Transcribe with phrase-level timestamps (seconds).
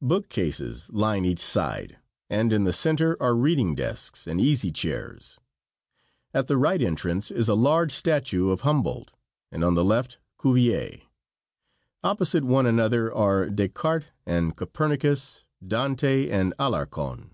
[0.00, 1.98] Book cases line each side,
[2.30, 5.36] and in the center are reading desks and easy chairs.
[6.32, 9.12] At the right entrance is a large statue of Humboldt,
[9.52, 11.02] and on the left Cuvier.
[12.02, 17.32] Opposite one another are Descartes and Copernicus, Dante and Alarcon.